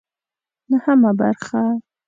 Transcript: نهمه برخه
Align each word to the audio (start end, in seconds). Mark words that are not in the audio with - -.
نهمه 0.71 1.11
برخه 1.19 1.61